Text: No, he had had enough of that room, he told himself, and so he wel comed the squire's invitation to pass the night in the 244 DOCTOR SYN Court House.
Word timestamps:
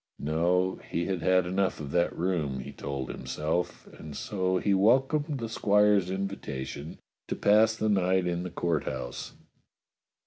No, 0.17 0.79
he 0.89 1.05
had 1.05 1.21
had 1.21 1.45
enough 1.45 1.79
of 1.79 1.91
that 1.91 2.17
room, 2.17 2.61
he 2.61 2.71
told 2.71 3.11
himself, 3.11 3.85
and 3.99 4.17
so 4.17 4.57
he 4.57 4.73
wel 4.73 4.99
comed 5.01 5.37
the 5.37 5.47
squire's 5.47 6.09
invitation 6.09 6.97
to 7.27 7.35
pass 7.35 7.75
the 7.75 7.87
night 7.87 8.25
in 8.25 8.41
the 8.41 8.49
244 8.49 8.49
DOCTOR 8.49 8.81
SYN 8.81 8.89
Court 8.99 9.05
House. 9.05 9.33